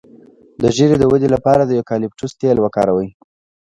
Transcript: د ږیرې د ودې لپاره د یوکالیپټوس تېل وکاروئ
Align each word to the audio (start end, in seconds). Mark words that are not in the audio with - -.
د 0.61 0.63
ږیرې 0.75 0.95
د 0.99 1.03
ودې 1.11 1.29
لپاره 1.35 1.63
د 1.65 1.71
یوکالیپټوس 1.79 2.31
تېل 2.39 2.57
وکاروئ 2.61 3.09